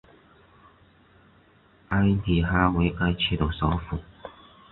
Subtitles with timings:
[1.89, 3.99] 埃里哈为该区的首府。